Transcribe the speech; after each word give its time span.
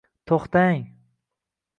-To’xta-a-a-ang! 0.03 0.83